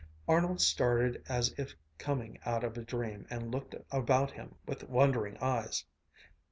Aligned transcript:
Arnold 0.27 0.59
started 0.61 1.23
as 1.29 1.53
if 1.59 1.75
coming 1.99 2.39
out 2.43 2.63
of 2.63 2.75
a 2.75 2.81
dream 2.81 3.27
and 3.29 3.51
looked 3.51 3.75
about 3.91 4.31
him 4.31 4.55
with 4.65 4.89
wondering 4.89 5.37
eyes. 5.39 5.85